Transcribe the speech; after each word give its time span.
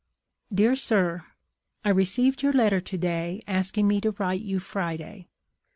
"Dear 0.51 0.75
Sir: 0.75 1.25
I 1.85 1.89
received 1.89 2.41
your 2.41 2.53
letter 2.53 2.81
to 2.81 2.97
day, 2.97 3.43
asking 3.47 3.87
me 3.87 4.01
to 4.01 4.09
write 4.17 4.41
you 4.41 4.57
Friday. 4.57 5.27